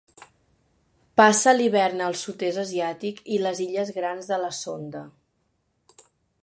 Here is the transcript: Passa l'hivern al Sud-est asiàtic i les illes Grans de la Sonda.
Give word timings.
Passa 1.21 1.53
l'hivern 1.57 2.01
al 2.05 2.17
Sud-est 2.21 2.63
asiàtic 2.63 3.21
i 3.35 3.39
les 3.45 3.63
illes 3.67 3.93
Grans 4.01 4.33
de 4.33 4.43
la 4.47 4.53
Sonda. 4.63 5.03